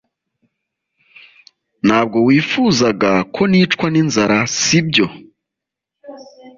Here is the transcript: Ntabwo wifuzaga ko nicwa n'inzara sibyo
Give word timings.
Ntabwo 1.85 2.17
wifuzaga 2.27 3.11
ko 3.35 3.41
nicwa 3.51 3.87
n'inzara 3.89 4.37
sibyo 4.59 5.07